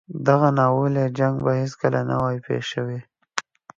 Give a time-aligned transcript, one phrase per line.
[0.27, 2.99] دغه ناولی جنګ به هیڅکله نه وای پېښ شوی.